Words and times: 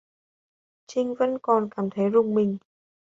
Trinh 0.87 1.15
vẫn 1.19 1.37
còn 1.41 1.69
cảm 1.75 1.89
thấy 1.89 2.09
rùng 2.09 2.33
mình 2.35 2.57